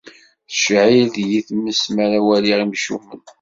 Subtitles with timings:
[0.47, 3.21] Tettceɛɛil deg-i tmes mi ara waliɣ imcumen.